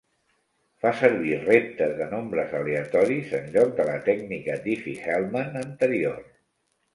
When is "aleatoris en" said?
2.61-3.45